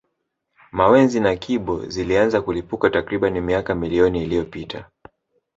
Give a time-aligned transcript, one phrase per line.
[0.71, 4.89] Mawenzi na Kibo zilianza kulipuka takriban miaka milioni iliyopita